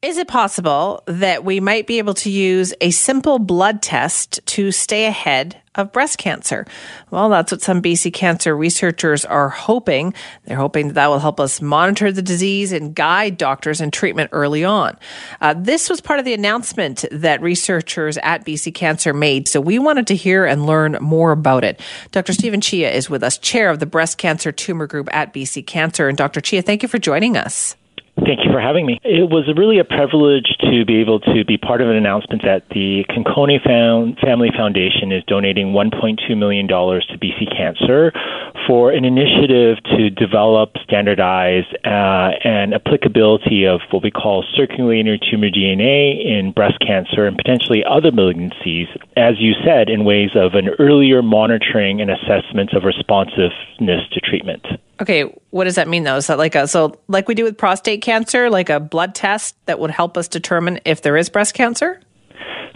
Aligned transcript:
Is 0.00 0.16
it 0.16 0.28
possible 0.28 1.02
that 1.06 1.44
we 1.44 1.58
might 1.58 1.88
be 1.88 1.98
able 1.98 2.14
to 2.14 2.30
use 2.30 2.72
a 2.80 2.92
simple 2.92 3.40
blood 3.40 3.82
test 3.82 4.38
to 4.46 4.70
stay 4.70 5.06
ahead 5.06 5.60
of 5.74 5.90
breast 5.90 6.18
cancer? 6.18 6.66
Well, 7.10 7.28
that's 7.28 7.50
what 7.50 7.62
some 7.62 7.82
BC 7.82 8.12
cancer 8.12 8.56
researchers 8.56 9.24
are 9.24 9.48
hoping. 9.48 10.14
They're 10.44 10.56
hoping 10.56 10.86
that 10.86 10.94
that 10.94 11.08
will 11.08 11.18
help 11.18 11.40
us 11.40 11.60
monitor 11.60 12.12
the 12.12 12.22
disease 12.22 12.70
and 12.70 12.94
guide 12.94 13.38
doctors 13.38 13.80
in 13.80 13.90
treatment 13.90 14.30
early 14.32 14.64
on. 14.64 14.96
Uh, 15.40 15.54
this 15.54 15.90
was 15.90 16.00
part 16.00 16.20
of 16.20 16.24
the 16.24 16.34
announcement 16.34 17.04
that 17.10 17.42
researchers 17.42 18.18
at 18.18 18.46
BC 18.46 18.72
Cancer 18.72 19.12
made, 19.12 19.48
so 19.48 19.60
we 19.60 19.80
wanted 19.80 20.06
to 20.06 20.14
hear 20.14 20.44
and 20.44 20.64
learn 20.64 20.96
more 21.00 21.32
about 21.32 21.64
it. 21.64 21.80
Dr. 22.12 22.32
Stephen 22.32 22.60
Chia 22.60 22.92
is 22.92 23.10
with 23.10 23.24
us, 23.24 23.36
chair 23.36 23.68
of 23.68 23.80
the 23.80 23.86
breast 23.86 24.16
cancer 24.16 24.52
tumor 24.52 24.86
group 24.86 25.12
at 25.12 25.34
BC 25.34 25.66
Cancer. 25.66 26.06
And 26.08 26.16
Dr. 26.16 26.40
Chia, 26.40 26.62
thank 26.62 26.84
you 26.84 26.88
for 26.88 26.98
joining 26.98 27.36
us. 27.36 27.74
Thank 28.24 28.44
you 28.44 28.52
for 28.52 28.60
having 28.60 28.84
me. 28.84 29.00
It 29.04 29.30
was 29.30 29.48
really 29.56 29.78
a 29.78 29.84
privilege 29.84 30.56
to 30.60 30.84
be 30.84 31.00
able 31.00 31.20
to 31.20 31.44
be 31.46 31.56
part 31.56 31.80
of 31.80 31.88
an 31.88 31.96
announcement 31.96 32.42
that 32.42 32.68
the 32.70 33.04
Conconi 33.08 33.56
Family 33.62 34.50
Foundation 34.54 35.12
is 35.12 35.22
donating 35.26 35.72
$1.2 35.72 36.36
million 36.36 36.66
to 36.68 36.74
BC 37.16 37.56
Cancer 37.56 38.12
for 38.68 38.90
an 38.92 39.06
initiative 39.06 39.82
to 39.96 40.10
develop, 40.10 40.76
standardize, 40.84 41.64
uh, 41.86 42.36
and 42.44 42.74
applicability 42.74 43.64
of 43.64 43.80
what 43.90 44.02
we 44.02 44.10
call 44.10 44.44
circulating 44.54 45.18
tumor 45.30 45.48
DNA 45.48 46.22
in 46.22 46.52
breast 46.52 46.78
cancer 46.86 47.26
and 47.26 47.34
potentially 47.34 47.82
other 47.82 48.10
malignancies, 48.10 48.86
as 49.16 49.36
you 49.38 49.54
said, 49.64 49.88
in 49.88 50.04
ways 50.04 50.30
of 50.34 50.52
an 50.52 50.68
earlier 50.78 51.22
monitoring 51.22 52.02
and 52.02 52.10
assessment 52.10 52.74
of 52.74 52.84
responsiveness 52.84 54.06
to 54.12 54.20
treatment. 54.20 54.66
Okay, 55.00 55.22
what 55.50 55.64
does 55.64 55.76
that 55.76 55.88
mean 55.88 56.04
though? 56.04 56.16
Is 56.16 56.26
that 56.26 56.36
like 56.36 56.54
a 56.54 56.68
so 56.68 56.98
like 57.08 57.26
we 57.26 57.34
do 57.34 57.44
with 57.44 57.56
prostate 57.56 58.02
cancer, 58.02 58.50
like 58.50 58.68
a 58.68 58.80
blood 58.80 59.14
test 59.14 59.56
that 59.64 59.78
would 59.78 59.90
help 59.90 60.18
us 60.18 60.28
determine 60.28 60.80
if 60.84 61.00
there 61.00 61.16
is 61.16 61.30
breast 61.30 61.54
cancer? 61.54 62.00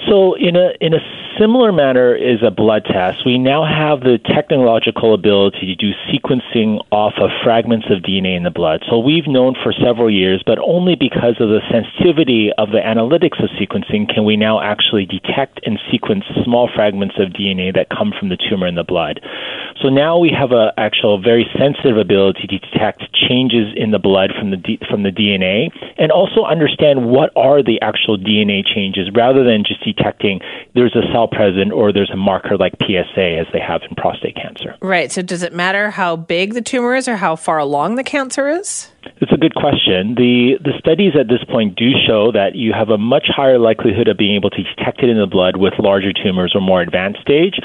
So 0.08 0.34
in 0.34 0.56
a 0.56 0.72
in 0.80 0.94
a 0.94 1.21
similar 1.38 1.72
manner 1.72 2.14
is 2.14 2.42
a 2.42 2.50
blood 2.50 2.84
test. 2.84 3.24
We 3.24 3.38
now 3.38 3.64
have 3.64 4.00
the 4.00 4.18
technological 4.18 5.14
ability 5.14 5.66
to 5.66 5.74
do 5.74 5.92
sequencing 6.08 6.78
off 6.90 7.14
of 7.18 7.30
fragments 7.42 7.86
of 7.90 8.02
DNA 8.02 8.36
in 8.36 8.42
the 8.42 8.50
blood. 8.50 8.82
So 8.88 8.98
we've 8.98 9.26
known 9.26 9.54
for 9.62 9.72
several 9.72 10.10
years, 10.10 10.42
but 10.44 10.58
only 10.58 10.94
because 10.94 11.36
of 11.40 11.48
the 11.48 11.60
sensitivity 11.70 12.50
of 12.58 12.70
the 12.70 12.80
analytics 12.80 13.42
of 13.42 13.50
sequencing 13.60 14.12
can 14.12 14.24
we 14.24 14.36
now 14.36 14.60
actually 14.60 15.06
detect 15.06 15.60
and 15.64 15.78
sequence 15.90 16.24
small 16.44 16.68
fragments 16.74 17.16
of 17.18 17.30
DNA 17.30 17.74
that 17.74 17.88
come 17.90 18.12
from 18.18 18.28
the 18.28 18.36
tumor 18.36 18.66
in 18.66 18.74
the 18.74 18.84
blood. 18.84 19.20
So 19.82 19.88
now 19.88 20.16
we 20.16 20.30
have 20.30 20.52
a 20.52 20.72
actual 20.78 21.20
very 21.20 21.44
sensitive 21.58 21.98
ability 21.98 22.46
to 22.46 22.58
detect 22.58 23.02
changes 23.12 23.74
in 23.76 23.90
the 23.90 23.98
blood 23.98 24.30
from 24.38 24.50
the 24.50 24.56
D, 24.56 24.78
from 24.88 25.02
the 25.02 25.10
DNA 25.10 25.70
and 25.98 26.12
also 26.12 26.44
understand 26.44 27.10
what 27.10 27.32
are 27.34 27.62
the 27.62 27.80
actual 27.82 28.16
DNA 28.16 28.64
changes 28.64 29.10
rather 29.12 29.42
than 29.42 29.64
just 29.64 29.82
detecting 29.84 30.40
there's 30.74 30.94
a 30.94 31.02
cell 31.12 31.26
present 31.26 31.72
or 31.72 31.92
there's 31.92 32.10
a 32.10 32.16
marker 32.16 32.56
like 32.56 32.74
PSA 32.80 33.38
as 33.38 33.46
they 33.52 33.60
have 33.60 33.82
in 33.88 33.96
prostate 33.96 34.36
cancer. 34.36 34.76
Right. 34.80 35.10
So 35.10 35.20
does 35.20 35.42
it 35.42 35.52
matter 35.52 35.90
how 35.90 36.14
big 36.14 36.54
the 36.54 36.62
tumor 36.62 36.94
is 36.94 37.08
or 37.08 37.16
how 37.16 37.34
far 37.34 37.58
along 37.58 37.96
the 37.96 38.04
cancer 38.04 38.48
is? 38.48 38.91
It's 39.20 39.32
a 39.32 39.36
good 39.36 39.54
question. 39.54 40.14
The 40.14 40.58
the 40.62 40.72
studies 40.78 41.12
at 41.18 41.28
this 41.28 41.42
point 41.44 41.76
do 41.76 41.90
show 42.06 42.32
that 42.32 42.54
you 42.54 42.72
have 42.72 42.90
a 42.90 42.98
much 42.98 43.26
higher 43.28 43.58
likelihood 43.58 44.08
of 44.08 44.16
being 44.16 44.34
able 44.34 44.50
to 44.50 44.62
detect 44.62 45.02
it 45.02 45.10
in 45.10 45.18
the 45.18 45.26
blood 45.26 45.56
with 45.56 45.74
larger 45.78 46.12
tumors 46.12 46.52
or 46.54 46.60
more 46.60 46.82
advanced 46.82 47.20
stage. 47.20 47.58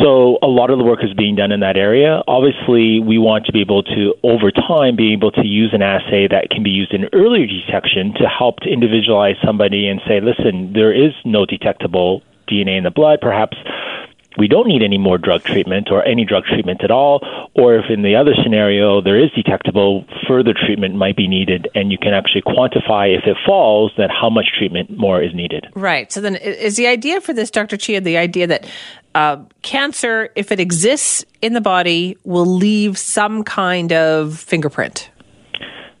So 0.00 0.38
a 0.42 0.46
lot 0.46 0.70
of 0.70 0.78
the 0.78 0.84
work 0.84 1.00
is 1.02 1.12
being 1.14 1.36
done 1.36 1.52
in 1.52 1.60
that 1.60 1.76
area. 1.76 2.22
Obviously, 2.26 3.00
we 3.00 3.18
want 3.18 3.46
to 3.46 3.52
be 3.52 3.60
able 3.60 3.82
to 3.82 4.14
over 4.22 4.50
time 4.50 4.96
be 4.96 5.12
able 5.12 5.30
to 5.32 5.44
use 5.46 5.72
an 5.72 5.82
assay 5.82 6.28
that 6.28 6.50
can 6.50 6.62
be 6.62 6.70
used 6.70 6.92
in 6.92 7.08
earlier 7.12 7.46
detection 7.46 8.14
to 8.14 8.28
help 8.28 8.60
to 8.60 8.68
individualize 8.70 9.36
somebody 9.44 9.88
and 9.88 10.00
say, 10.08 10.20
listen, 10.20 10.72
there 10.72 10.92
is 10.92 11.12
no 11.24 11.46
detectable 11.46 12.22
DNA 12.48 12.76
in 12.78 12.84
the 12.84 12.90
blood. 12.90 13.20
Perhaps 13.20 13.56
we 14.36 14.48
don't 14.48 14.66
need 14.66 14.82
any 14.82 14.98
more 14.98 15.18
drug 15.18 15.42
treatment 15.44 15.88
or 15.90 16.04
any 16.04 16.24
drug 16.24 16.44
treatment 16.44 16.82
at 16.82 16.90
all, 16.90 17.20
or 17.54 17.76
if 17.76 17.84
in 17.90 18.02
the 18.02 18.16
other 18.16 18.32
scenario 18.42 19.00
there 19.00 19.18
is 19.18 19.30
detectable, 19.32 20.04
further 20.26 20.54
treatment 20.54 20.94
might 20.94 21.16
be 21.16 21.28
needed, 21.28 21.68
and 21.74 21.92
you 21.92 21.98
can 21.98 22.14
actually 22.14 22.42
quantify 22.42 23.16
if 23.16 23.24
it 23.26 23.36
falls, 23.46 23.92
then 23.96 24.08
how 24.10 24.30
much 24.30 24.46
treatment 24.58 24.96
more 24.96 25.22
is 25.22 25.34
needed. 25.34 25.66
Right. 25.74 26.10
So 26.10 26.20
then, 26.20 26.36
is 26.36 26.76
the 26.76 26.86
idea 26.86 27.20
for 27.20 27.32
this, 27.32 27.50
Dr. 27.50 27.76
Chia, 27.76 28.00
the 28.00 28.16
idea 28.16 28.46
that 28.46 28.66
uh, 29.14 29.44
cancer, 29.62 30.30
if 30.34 30.50
it 30.50 30.58
exists 30.58 31.24
in 31.40 31.52
the 31.52 31.60
body, 31.60 32.16
will 32.24 32.46
leave 32.46 32.98
some 32.98 33.44
kind 33.44 33.92
of 33.92 34.38
fingerprint? 34.38 35.10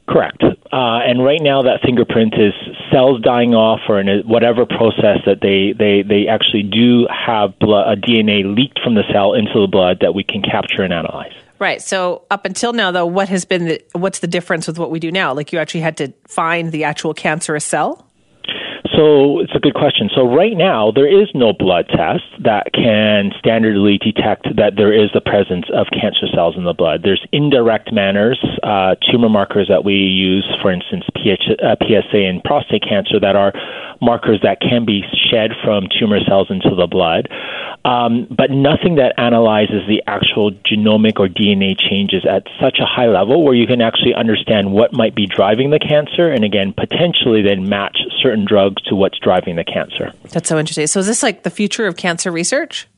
Correct. 0.08 0.42
Uh, 0.74 0.98
and 1.06 1.24
right 1.24 1.40
now, 1.40 1.62
that 1.62 1.82
fingerprint 1.82 2.34
is 2.34 2.52
cells 2.90 3.20
dying 3.20 3.54
off 3.54 3.78
or 3.88 4.00
in 4.00 4.08
a, 4.08 4.22
whatever 4.22 4.66
process 4.66 5.18
that 5.24 5.38
they, 5.40 5.72
they, 5.72 6.02
they 6.02 6.26
actually 6.26 6.64
do 6.64 7.06
have 7.06 7.56
blood, 7.60 7.96
a 7.96 8.00
DNA 8.00 8.42
leaked 8.42 8.80
from 8.82 8.96
the 8.96 9.04
cell 9.12 9.34
into 9.34 9.60
the 9.60 9.68
blood 9.68 9.98
that 10.00 10.16
we 10.16 10.24
can 10.24 10.42
capture 10.42 10.82
and 10.82 10.92
analyze. 10.92 11.32
Right. 11.60 11.80
So 11.80 12.24
up 12.28 12.44
until 12.44 12.72
now, 12.72 12.90
though, 12.90 13.06
what 13.06 13.28
has 13.28 13.44
been 13.44 13.66
the, 13.66 13.84
what's 13.92 14.18
the 14.18 14.26
difference 14.26 14.66
with 14.66 14.76
what 14.76 14.90
we 14.90 14.98
do 14.98 15.12
now? 15.12 15.32
Like 15.32 15.52
you 15.52 15.60
actually 15.60 15.82
had 15.82 15.96
to 15.98 16.12
find 16.26 16.72
the 16.72 16.82
actual 16.82 17.14
cancerous 17.14 17.64
cell. 17.64 18.04
So 18.96 19.40
it's 19.40 19.54
a 19.54 19.58
good 19.58 19.74
question. 19.74 20.08
So 20.14 20.22
right 20.22 20.56
now 20.56 20.92
there 20.94 21.10
is 21.10 21.28
no 21.34 21.52
blood 21.52 21.86
test 21.88 22.22
that 22.44 22.70
can 22.72 23.32
standardly 23.42 23.98
detect 23.98 24.46
that 24.56 24.74
there 24.76 24.92
is 24.92 25.10
the 25.12 25.20
presence 25.20 25.66
of 25.74 25.86
cancer 25.90 26.30
cells 26.32 26.54
in 26.56 26.64
the 26.64 26.74
blood. 26.74 27.00
There's 27.02 27.24
indirect 27.32 27.92
manners, 27.92 28.38
uh, 28.62 28.94
tumor 29.10 29.28
markers 29.28 29.66
that 29.68 29.84
we 29.84 29.94
use, 29.94 30.46
for 30.62 30.70
instance, 30.70 31.04
PH, 31.16 31.58
uh, 31.58 31.74
PSA 31.82 32.22
in 32.22 32.40
prostate 32.44 32.84
cancer, 32.86 33.18
that 33.18 33.34
are 33.34 33.52
markers 34.00 34.38
that 34.42 34.60
can 34.60 34.84
be 34.84 35.02
shed 35.30 35.50
from 35.64 35.88
tumor 35.98 36.20
cells 36.28 36.46
into 36.50 36.74
the 36.76 36.86
blood, 36.86 37.28
um, 37.84 38.26
but 38.30 38.50
nothing 38.50 38.96
that 38.96 39.14
analyzes 39.18 39.86
the 39.86 40.02
actual 40.06 40.52
genomic 40.52 41.20
or 41.20 41.28
DNA 41.28 41.76
changes 41.78 42.24
at 42.28 42.44
such 42.60 42.78
a 42.80 42.86
high 42.86 43.08
level 43.08 43.44
where 43.44 43.54
you 43.54 43.66
can 43.66 43.80
actually 43.80 44.14
understand 44.14 44.72
what 44.72 44.92
might 44.92 45.14
be 45.14 45.26
driving 45.26 45.70
the 45.70 45.78
cancer, 45.78 46.30
and 46.30 46.44
again, 46.44 46.72
potentially 46.72 47.42
then 47.42 47.68
match 47.68 47.98
certain 48.22 48.44
drugs 48.46 48.82
to 48.84 48.94
what's 48.94 49.18
driving 49.18 49.56
the 49.56 49.64
cancer. 49.64 50.12
That's 50.30 50.48
so 50.48 50.58
interesting. 50.58 50.86
So, 50.86 51.00
is 51.00 51.06
this 51.06 51.22
like 51.22 51.42
the 51.42 51.50
future 51.50 51.86
of 51.86 51.96
cancer 51.96 52.32
research? 52.32 52.88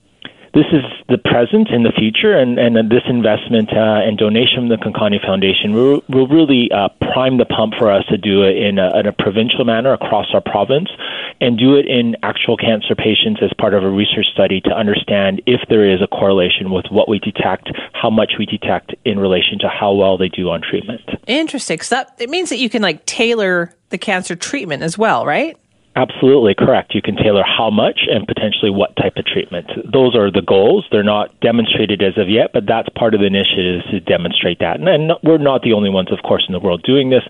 this 0.56 0.72
is 0.72 0.84
the 1.10 1.18
present 1.18 1.68
and 1.68 1.84
the 1.84 1.92
future, 1.92 2.32
and, 2.32 2.58
and 2.58 2.74
this 2.90 3.04
investment 3.06 3.68
uh, 3.76 4.00
and 4.00 4.16
donation 4.16 4.64
from 4.64 4.68
the 4.68 4.80
Conconi 4.80 5.20
Foundation 5.20 5.74
will, 5.74 6.02
will 6.08 6.26
really 6.26 6.70
uh, 6.72 6.88
prime 7.12 7.36
the 7.36 7.44
pump 7.44 7.74
for 7.78 7.92
us 7.92 8.06
to 8.06 8.16
do 8.16 8.42
it 8.42 8.56
in 8.56 8.78
a, 8.78 8.88
in 8.98 9.06
a, 9.06 9.12
provincial 9.12 9.66
manner 9.66 9.92
across 9.92 10.32
our 10.32 10.40
province 10.40 10.88
and 11.40 11.58
do 11.58 11.74
it 11.76 11.86
in 11.86 12.16
actual 12.22 12.56
cancer 12.56 12.94
patients 12.94 13.40
as 13.42 13.50
part 13.58 13.74
of 13.74 13.84
a 13.84 13.90
research 13.90 14.26
study 14.32 14.60
to 14.62 14.70
understand 14.70 15.42
if 15.46 15.60
there 15.68 15.88
is 15.88 16.00
a 16.02 16.06
correlation 16.06 16.70
with 16.70 16.86
what 16.90 17.08
we 17.08 17.18
detect, 17.18 17.70
how 17.92 18.10
much 18.10 18.32
we 18.38 18.46
detect 18.46 18.94
in 19.04 19.18
relation 19.18 19.58
to 19.58 19.68
how 19.68 19.92
well 19.92 20.16
they 20.16 20.28
do 20.28 20.48
on 20.50 20.62
treatment. 20.62 21.02
Interesting. 21.26 21.80
So 21.80 21.96
that, 21.96 22.14
it 22.18 22.30
means 22.30 22.48
that 22.50 22.58
you 22.58 22.70
can 22.70 22.82
like 22.82 23.04
tailor 23.06 23.72
the 23.90 23.98
cancer 23.98 24.34
treatment 24.34 24.82
as 24.82 24.96
well, 24.96 25.26
right? 25.26 25.56
Absolutely 25.96 26.54
correct. 26.54 26.94
You 26.94 27.00
can 27.00 27.16
tailor 27.16 27.42
how 27.42 27.70
much 27.70 28.00
and 28.06 28.26
potentially 28.26 28.70
what 28.70 28.94
type 28.96 29.16
of 29.16 29.24
treatment. 29.24 29.66
Those 29.90 30.14
are 30.14 30.30
the 30.30 30.42
goals. 30.42 30.86
They're 30.92 31.02
not 31.02 31.40
demonstrated 31.40 32.02
as 32.02 32.18
of 32.18 32.28
yet, 32.28 32.50
but 32.52 32.66
that's 32.66 32.88
part 32.90 33.14
of 33.14 33.20
the 33.20 33.26
initiative 33.26 33.80
to 33.90 34.00
demonstrate 34.00 34.58
that. 34.58 34.78
And, 34.78 35.12
we're 35.22 35.38
not 35.38 35.62
the 35.62 35.72
only 35.72 35.88
ones, 35.88 36.12
of 36.12 36.18
course, 36.22 36.44
in 36.46 36.52
the 36.52 36.60
world 36.60 36.82
doing 36.82 37.08
this. 37.08 37.22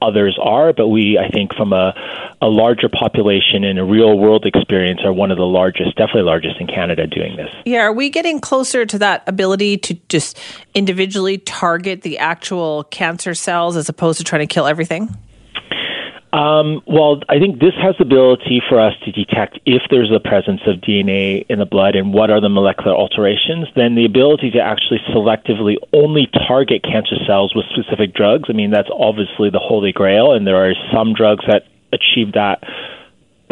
Others 0.00 0.38
are, 0.42 0.72
but 0.72 0.88
we, 0.88 1.18
I 1.18 1.28
think, 1.28 1.54
from 1.54 1.74
a, 1.74 1.92
a 2.40 2.46
larger 2.46 2.88
population 2.88 3.62
and 3.62 3.78
a 3.78 3.84
real 3.84 4.16
world 4.18 4.46
experience, 4.46 5.02
are 5.04 5.12
one 5.12 5.30
of 5.30 5.36
the 5.36 5.44
largest, 5.44 5.96
definitely 5.96 6.22
largest 6.22 6.58
in 6.60 6.66
Canada 6.66 7.06
doing 7.06 7.36
this. 7.36 7.50
Yeah, 7.66 7.80
are 7.80 7.92
we 7.92 8.08
getting 8.08 8.40
closer 8.40 8.86
to 8.86 8.98
that 9.00 9.22
ability 9.26 9.76
to 9.78 9.94
just 10.08 10.38
individually 10.74 11.38
target 11.38 12.00
the 12.02 12.18
actual 12.18 12.84
cancer 12.84 13.34
cells 13.34 13.76
as 13.76 13.90
opposed 13.90 14.18
to 14.18 14.24
trying 14.24 14.46
to 14.46 14.52
kill 14.52 14.66
everything? 14.66 15.14
Um, 16.34 16.82
well, 16.84 17.22
I 17.28 17.38
think 17.38 17.60
this 17.60 17.74
has 17.80 17.94
the 17.96 18.02
ability 18.02 18.60
for 18.68 18.80
us 18.80 18.92
to 19.04 19.12
detect 19.12 19.60
if 19.66 19.82
there's 19.88 20.10
a 20.10 20.18
presence 20.18 20.62
of 20.66 20.80
DNA 20.80 21.46
in 21.48 21.60
the 21.60 21.64
blood 21.64 21.94
and 21.94 22.12
what 22.12 22.28
are 22.28 22.40
the 22.40 22.48
molecular 22.48 22.92
alterations. 22.92 23.68
Then 23.76 23.94
the 23.94 24.04
ability 24.04 24.50
to 24.50 24.58
actually 24.60 24.98
selectively 25.14 25.76
only 25.92 26.26
target 26.48 26.82
cancer 26.82 27.14
cells 27.24 27.54
with 27.54 27.66
specific 27.70 28.14
drugs. 28.14 28.48
I 28.48 28.52
mean, 28.52 28.72
that's 28.72 28.88
obviously 28.92 29.50
the 29.50 29.60
holy 29.60 29.92
grail, 29.92 30.32
and 30.32 30.44
there 30.44 30.68
are 30.68 30.74
some 30.92 31.14
drugs 31.14 31.44
that 31.46 31.66
achieve 31.92 32.32
that 32.32 32.64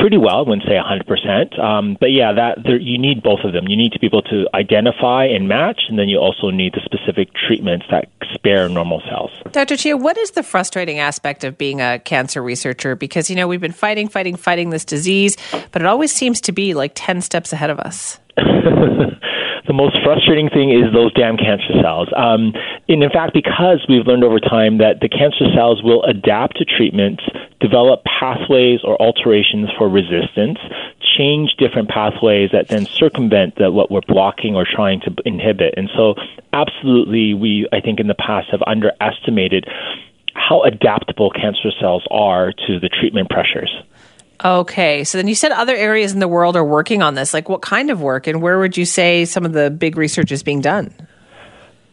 pretty 0.03 0.19
well. 0.19 0.39
I 0.39 0.41
wouldn't 0.41 0.67
say 0.67 0.75
100%. 0.75 1.59
Um, 1.61 1.97
but 2.01 2.11
yeah, 2.11 2.33
that 2.33 2.59
there, 2.65 2.77
you 2.77 2.99
need 2.99 3.23
both 3.23 3.41
of 3.45 3.53
them. 3.53 3.69
You 3.69 3.77
need 3.77 3.93
to 3.93 4.01
be 4.01 4.09
able 4.09 4.23
to 4.23 4.47
identify 4.53 5.27
and 5.27 5.47
match, 5.47 5.83
and 5.89 5.97
then 5.97 6.09
you 6.09 6.19
also 6.19 6.51
need 6.51 6.75
the 6.75 6.81
specific 6.85 7.29
treatments 7.47 7.87
that 7.91 8.09
spare 8.35 8.69
normal 8.69 9.01
cells. 9.09 9.31
Dr. 9.53 9.77
Chia, 9.77 9.97
what 9.97 10.19
is 10.19 10.33
the 10.33 10.43
frustrating 10.43 10.99
aspect 10.99 11.45
of 11.45 11.57
being 11.57 11.81
a 11.81 12.01
cancer 12.01 12.43
researcher? 12.43 12.97
Because, 12.97 13.31
you 13.31 13.37
know, 13.37 13.47
we've 13.47 13.61
been 13.61 13.71
fighting, 13.71 14.09
fighting, 14.09 14.35
fighting 14.35 14.71
this 14.71 14.85
disease, 14.85 15.37
but 15.71 15.81
it 15.81 15.87
always 15.87 16.13
seems 16.13 16.41
to 16.43 16.53
be 16.53 16.75
like 16.75 16.93
10 16.97 17.21
steps 17.21 17.53
ahead 17.53 17.71
of 17.71 17.79
us. 17.79 18.19
the 19.73 19.77
most 19.77 19.97
frustrating 20.05 20.51
thing 20.51 20.69
is 20.69 20.93
those 20.93 21.13
damn 21.15 21.39
cancer 21.39 21.73
cells. 21.81 22.09
Um, 22.15 22.53
and 22.89 23.03
in 23.03 23.09
fact, 23.09 23.33
because 23.33 23.81
we've 23.89 24.07
learned 24.07 24.23
over 24.23 24.39
time 24.39 24.79
that 24.79 25.01
the 25.01 25.09
cancer 25.09 25.49
cells 25.57 25.83
will 25.83 26.05
adapt 26.05 26.59
to 26.59 26.65
treatments, 26.67 27.25
develop 27.59 28.05
pathways 28.05 28.81
or 28.85 29.01
alterations 29.01 29.71
for 29.79 29.89
resistance, 29.89 30.59
change 31.17 31.57
different 31.57 31.89
pathways 31.89 32.51
that 32.53 32.69
then 32.69 32.85
circumvent 32.85 33.57
the, 33.57 33.73
what 33.73 33.91
we're 33.91 34.05
blocking 34.07 34.55
or 34.55 34.67
trying 34.69 35.01
to 35.01 35.15
inhibit. 35.25 35.73
And 35.79 35.89
so, 35.97 36.17
absolutely, 36.53 37.33
we, 37.33 37.67
I 37.73 37.81
think, 37.81 37.99
in 37.99 38.09
the 38.09 38.15
past 38.15 38.49
have 38.51 38.63
underestimated 38.67 39.67
how 40.35 40.63
adaptable 40.65 41.31
cancer 41.31 41.71
cells 41.81 42.05
are 42.11 42.53
to 42.67 42.79
the 42.79 42.91
treatment 42.91 43.31
pressures. 43.31 43.73
Okay. 44.45 45.05
So 45.05 45.19
then 45.19 45.29
you 45.29 45.35
said 45.35 45.53
other 45.53 45.75
areas 45.75 46.13
in 46.13 46.19
the 46.19 46.29
world 46.29 46.57
are 46.57 46.65
working 46.65 47.03
on 47.03 47.15
this. 47.15 47.33
Like 47.33 47.49
what 47.49 47.63
kind 47.63 47.91
of 47.91 48.01
work 48.01 48.27
and 48.27 48.43
where 48.43 48.59
would 48.59 48.77
you 48.77 48.85
say 48.85 49.25
some 49.25 49.45
of 49.45 49.53
the 49.53 49.71
big 49.71 49.97
research 49.97 50.33
is 50.33 50.43
being 50.43 50.61
done? 50.61 50.93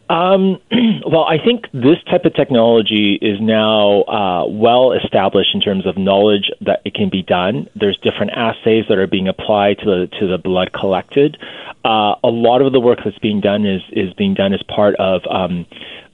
Um, 0.10 0.60
well, 1.06 1.24
I 1.24 1.38
think 1.44 1.66
this 1.72 1.98
type 2.10 2.26
of 2.26 2.34
technology 2.34 3.20
is 3.22 3.40
now 3.40 4.02
uh, 4.04 4.48
well 4.48 4.94
established 4.94 5.54
in 5.54 5.62
terms 5.62 5.86
of 5.86 5.98
knowledge 5.98 6.50
that 6.62 6.82
it 6.84 6.96
can 6.96 7.10
be 7.10 7.22
done. 7.22 7.70
There's 7.76 7.98
different 7.98 8.32
assays 8.32 8.86
that 8.90 8.98
are 8.98 9.08
being 9.08 9.28
applied 9.28 9.78
to 9.80 9.86
the 9.86 10.08
to 10.20 10.28
the 10.28 10.40
blood 10.40 10.74
collected. 10.74 11.38
Uh, 11.86 12.16
a 12.24 12.28
lot 12.28 12.62
of 12.62 12.74
the 12.74 12.80
work 12.80 13.00
that's 13.06 13.20
being 13.20 13.40
done 13.40 13.66
is 13.66 13.82
is 13.92 14.12
being 14.16 14.34
done 14.34 14.54
as 14.54 14.64
part 14.64 14.96
of 14.96 15.22
um, 15.30 15.68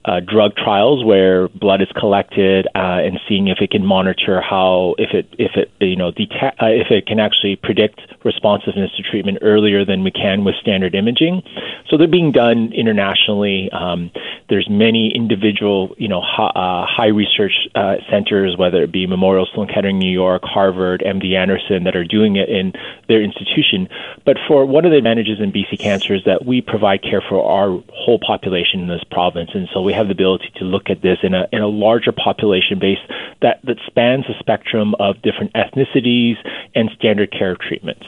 uh, 0.06 0.20
drug 0.20 0.54
trials 0.54 1.04
where 1.04 1.48
blood 1.48 1.82
is 1.82 1.88
collected 1.98 2.66
uh, 2.74 3.02
and 3.02 3.18
seeing 3.28 3.48
if 3.48 3.58
it 3.60 3.70
can 3.70 3.84
monitor 3.84 4.40
how 4.40 4.94
if 4.98 5.10
it 5.12 5.26
if 5.38 5.52
it 5.56 5.70
you 5.80 5.96
know 5.96 6.12
detect 6.12 6.62
uh, 6.62 6.66
if 6.66 6.90
it 6.90 7.06
can 7.06 7.18
actually 7.18 7.56
predict 7.56 8.00
responsiveness 8.24 8.90
to 8.96 9.02
treatment 9.02 9.38
earlier 9.42 9.84
than 9.84 10.04
we 10.04 10.10
can 10.10 10.44
with 10.44 10.54
standard 10.60 10.94
imaging. 10.94 11.42
So 11.88 11.96
they're 11.96 12.06
being 12.06 12.32
done 12.32 12.72
internationally. 12.72 13.70
Um, 13.72 14.10
there's 14.48 14.68
many 14.70 15.12
individual 15.14 15.94
you 15.98 16.08
know 16.08 16.20
uh, 16.20 16.86
high 16.86 17.08
research 17.08 17.68
uh, 17.74 17.96
centers, 18.08 18.56
whether 18.56 18.82
it 18.82 18.92
be 18.92 19.06
Memorial 19.08 19.46
Sloan 19.52 19.66
Kettering, 19.66 19.98
New 19.98 20.10
York, 20.10 20.42
Harvard, 20.44 21.02
MD 21.04 21.34
Anderson, 21.34 21.82
that 21.84 21.96
are 21.96 22.04
doing 22.04 22.36
it 22.36 22.48
in 22.48 22.72
their 23.08 23.22
institution. 23.22 23.88
But 24.24 24.36
for 24.46 24.64
one 24.66 24.84
of 24.84 24.92
the 24.92 24.98
advantages 24.98 25.40
in 25.40 25.50
BC 25.50 25.80
Cancer 25.80 26.14
is 26.14 26.22
that 26.26 26.46
we 26.46 26.60
provide 26.60 27.02
care 27.02 27.22
for 27.28 27.42
our 27.42 27.82
whole 27.92 28.20
population 28.24 28.80
in 28.80 28.88
this 28.88 29.02
province, 29.10 29.50
and 29.52 29.68
so 29.74 29.82
we 29.82 29.95
have 29.96 30.06
the 30.06 30.12
ability 30.12 30.52
to 30.56 30.64
look 30.64 30.90
at 30.90 31.02
this 31.02 31.18
in 31.22 31.34
a 31.34 31.46
in 31.52 31.62
a 31.62 31.68
larger 31.68 32.12
population 32.12 32.78
base 32.78 32.98
that 33.42 33.60
that 33.64 33.78
spans 33.86 34.26
the 34.26 34.34
spectrum 34.38 34.94
of 35.00 35.20
different 35.22 35.52
ethnicities 35.54 36.36
and 36.74 36.90
standard 36.96 37.32
care 37.32 37.56
treatments. 37.56 38.06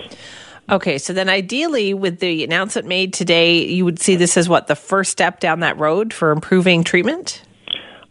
Okay, 0.70 0.98
so 0.98 1.14
then 1.14 1.30
ideally, 1.30 1.94
with 1.94 2.20
the 2.20 2.44
announcement 2.44 2.86
made 2.86 3.14
today, 3.14 3.64
you 3.64 3.86
would 3.86 3.98
see 3.98 4.16
this 4.16 4.36
as 4.36 4.50
what 4.50 4.66
the 4.66 4.76
first 4.76 5.10
step 5.10 5.40
down 5.40 5.60
that 5.60 5.78
road 5.78 6.12
for 6.12 6.30
improving 6.30 6.84
treatment. 6.84 7.42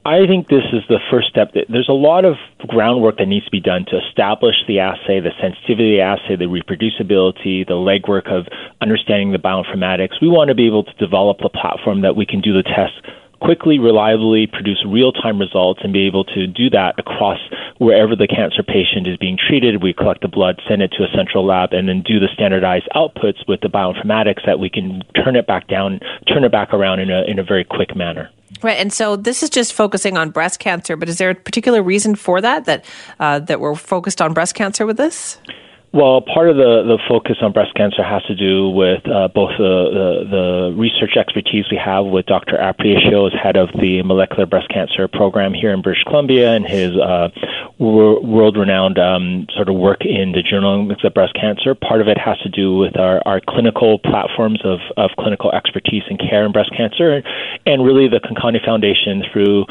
I 0.08 0.26
think 0.26 0.48
this 0.48 0.64
is 0.72 0.84
the 0.88 1.00
first 1.12 1.28
step. 1.28 1.52
There's 1.68 1.90
a 1.90 1.94
lot 1.94 2.24
of 2.24 2.36
groundwork 2.66 3.18
that 3.18 3.26
needs 3.28 3.44
to 3.44 3.52
be 3.52 3.60
done 3.60 3.84
to 3.90 4.00
establish 4.08 4.56
the 4.66 4.80
assay, 4.80 5.20
the 5.20 5.36
sensitivity 5.42 6.00
assay, 6.00 6.38
the 6.38 6.46
reproducibility, 6.46 7.68
the 7.68 7.76
legwork 7.76 8.32
of 8.32 8.48
understanding 8.80 9.34
the 9.34 9.38
bioinformatics. 9.38 10.22
We 10.22 10.30
want 10.30 10.48
to 10.48 10.56
be 10.56 10.66
able 10.66 10.86
to 10.86 10.94
develop 10.94 11.40
a 11.44 11.50
platform 11.50 12.02
that 12.04 12.16
we 12.16 12.26
can 12.26 12.40
do 12.40 12.54
the 12.54 12.64
test 12.64 12.96
quickly, 13.40 13.80
reliably 13.80 14.48
produce 14.48 14.84
real 14.86 15.12
time 15.12 15.40
results 15.40 15.82
and 15.84 15.94
be 15.94 16.06
able 16.08 16.24
to 16.26 16.48
do 16.48 16.70
that 16.70 16.96
across 16.98 17.40
wherever 17.78 18.16
the 18.16 18.28
cancer 18.28 18.64
patient 18.64 19.08
is 19.08 19.18
being 19.18 19.38
treated. 19.38 19.84
We 19.84 19.94
collect 19.94 20.22
the 20.22 20.28
blood, 20.28 20.62
send 20.68 20.82
it 20.82 20.92
to 20.94 21.04
a 21.04 21.08
central 21.16 21.46
lab, 21.46 21.74
and 21.74 21.88
then 21.88 22.02
do 22.02 22.20
the 22.20 22.28
standardized 22.34 22.88
outputs 22.96 23.48
with 23.48 23.62
the 23.62 23.70
bioinformatics 23.70 24.46
that 24.46 24.60
we 24.60 24.70
can 24.70 25.02
turn 25.24 25.36
it 25.36 25.48
back 25.48 25.68
down, 25.68 26.00
turn 26.28 26.44
it 26.44 26.52
back 26.52 26.74
around 26.74 27.00
in 27.00 27.10
a, 27.10 27.24
in 27.24 27.40
a 27.40 27.44
very 27.44 27.64
quick 27.64 27.96
manner. 27.96 28.30
Right, 28.64 28.78
and 28.78 28.92
so 28.92 29.16
this 29.16 29.44
is 29.44 29.50
just 29.50 29.74
focusing 29.74 30.18
on 30.18 30.32
breast 30.32 30.60
cancer, 30.60 30.96
but 30.96 31.10
is 31.10 31.18
there 31.18 31.30
a 31.30 31.36
particular 31.36 31.84
reason 31.84 32.16
for 32.16 32.42
that 32.42 32.66
that 32.66 32.86
uh, 33.20 33.40
that 33.40 33.60
we're 33.60 33.76
focused 33.76 34.22
on 34.22 34.34
breast 34.34 34.56
cancer 34.56 34.86
with 34.86 34.98
this? 34.98 35.38
Well, 35.94 36.20
part 36.22 36.50
of 36.50 36.58
the, 36.58 36.84
the 36.84 37.00
focus 37.08 37.38
on 37.42 37.54
breast 37.54 37.74
cancer 37.74 38.04
has 38.04 38.22
to 38.24 38.36
do 38.36 38.70
with 38.70 39.08
uh, 39.08 39.30
both 39.30 39.52
the, 39.58 39.64
the, 39.64 40.30
the, 40.30 40.76
research 40.76 41.16
expertise 41.16 41.64
we 41.72 41.78
have 41.78 42.06
with 42.06 42.26
Dr. 42.26 42.58
Aparicio 42.58 43.26
as 43.26 43.34
head 43.34 43.56
of 43.56 43.70
the 43.72 44.04
molecular 44.04 44.46
breast 44.46 44.68
cancer 44.68 45.08
program 45.08 45.54
here 45.54 45.72
in 45.72 45.82
British 45.82 46.04
Columbia 46.04 46.54
and 46.54 46.68
his 46.68 46.92
uh, 46.98 47.30
wor- 47.80 48.22
world 48.22 48.58
renowned 48.58 49.00
um, 49.00 49.48
sort 49.56 49.70
of 49.70 49.76
work 49.76 50.04
in 50.04 50.34
the 50.34 50.44
genomics 50.44 51.06
of 51.06 51.14
breast 51.14 51.34
cancer. 51.40 51.74
Part 51.74 52.02
of 52.02 52.10
it 52.10 52.18
has 52.20 52.38
to 52.40 52.50
do 52.50 52.76
with 52.76 53.00
our, 53.00 53.22
our 53.26 53.40
clinical 53.40 53.98
platforms 53.98 54.60
of, 54.66 54.80
of 54.98 55.12
clinical 55.18 55.54
expertise 55.54 56.04
and 56.10 56.20
care 56.20 56.46
in 56.46 56.52
breast 56.52 56.72
cancer, 56.76 57.24
and, 57.66 57.86
really 57.88 58.10
the 58.10 58.20
Conconi 58.20 58.64
Foundation 58.66 59.24
through 59.32 59.66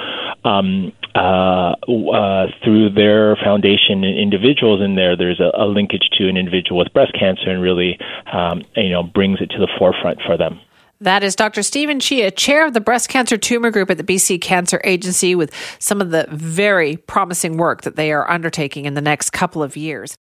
um, 0.45 0.93
uh, 1.17 1.75
uh, 2.13 2.47
through 2.63 2.91
their 2.91 3.37
foundation 3.37 4.05
and 4.05 4.19
individuals 4.19 4.83
in 4.83 4.97
there, 4.97 5.17
there's 5.17 5.41
a, 5.41 5.51
a, 5.55 5.67
linkage 5.67 6.11
to 6.19 6.29
an 6.29 6.37
individual 6.37 6.79
with 6.79 6.93
breast 6.93 7.13
cancer 7.19 7.49
and 7.51 7.63
really, 7.63 7.99
um, 8.31 8.63
you 8.77 8.91
know, 8.91 9.03
brings 9.03 9.41
it 9.41 9.47
to 9.47 9.59
the 9.59 9.69
forefront 9.79 10.21
for 10.27 10.37
them. 10.37 10.61
That 11.01 11.23
is 11.23 11.37
Dr. 11.37 11.63
Stephen 11.63 12.01
Chia, 12.01 12.31
chair 12.31 12.67
of 12.67 12.73
the 12.73 12.81
breast 12.81 13.11
cancer 13.11 13.37
tumor 13.37 13.71
group 13.71 13.91
at 13.91 13.99
the 13.99 14.05
BC 14.05 14.41
Cancer 14.41 14.81
Agency, 14.83 15.35
with 15.35 15.53
some 15.79 16.01
of 16.01 16.11
the 16.11 16.27
very 16.31 16.97
promising 16.97 17.59
work 17.59 17.83
that 17.83 17.97
they 17.97 18.13
are 18.13 18.31
undertaking 18.31 18.87
in 18.87 18.95
the 18.95 19.03
next 19.03 19.31
couple 19.31 19.63
of 19.63 19.77
years. 19.77 20.15